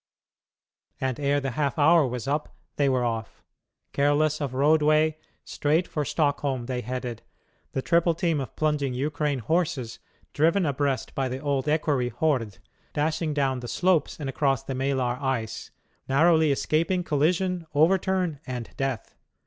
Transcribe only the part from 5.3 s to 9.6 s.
straight for Stockholm they headed, the triple team of plunging Ukraine